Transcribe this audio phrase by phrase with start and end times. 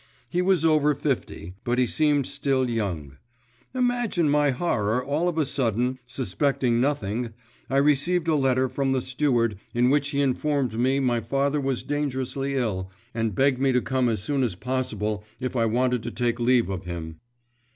[0.27, 3.17] He was over fifty, but he seemed still young.
[3.75, 7.35] Imagine my horror; all of a sudden, suspecting nothing,
[7.69, 11.83] I received a letter from the steward, in which he informed me my father was
[11.83, 16.09] dangerously ill, and begged me to come as soon as possible if I wanted to
[16.09, 17.19] take leave of him.